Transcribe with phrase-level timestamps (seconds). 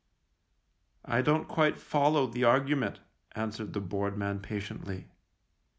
[1.05, 3.01] "I don't quite follow the argument,"
[3.33, 5.09] answered the bored man patiently.